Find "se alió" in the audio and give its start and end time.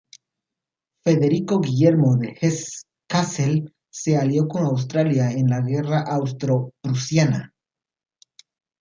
3.91-4.47